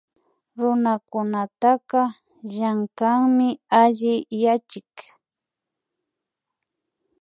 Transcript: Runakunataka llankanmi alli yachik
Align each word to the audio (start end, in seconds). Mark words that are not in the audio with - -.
Runakunataka 0.59 2.01
llankanmi 2.51 3.47
alli 3.81 4.13
yachik 4.43 4.93